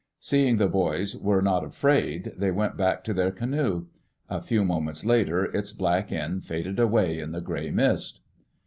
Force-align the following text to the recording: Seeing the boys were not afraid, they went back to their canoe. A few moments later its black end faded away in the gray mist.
Seeing 0.19 0.57
the 0.57 0.67
boys 0.67 1.15
were 1.15 1.43
not 1.43 1.63
afraid, 1.63 2.31
they 2.35 2.49
went 2.49 2.75
back 2.75 3.03
to 3.03 3.13
their 3.13 3.29
canoe. 3.29 3.85
A 4.31 4.41
few 4.41 4.65
moments 4.65 5.05
later 5.05 5.45
its 5.55 5.71
black 5.73 6.11
end 6.11 6.43
faded 6.43 6.79
away 6.79 7.19
in 7.19 7.33
the 7.33 7.39
gray 7.41 7.69
mist. 7.69 8.19